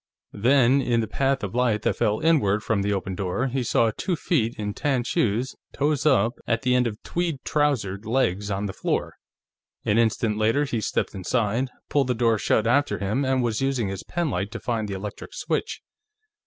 [0.33, 3.91] Then, in the path of light that fell inward from the open door, he saw
[3.95, 8.65] two feet in tan shoes, toes up, at the end of tweed trousered legs, on
[8.65, 9.13] the floor.
[9.85, 13.89] An instant later he stepped inside, pulled the door shut after him, and was using
[13.89, 15.83] his pen light to find the electric switch.